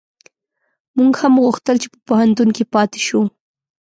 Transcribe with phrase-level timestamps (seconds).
[0.97, 3.21] موږ هم غوښتل چي په پوهنتون کي پاته شو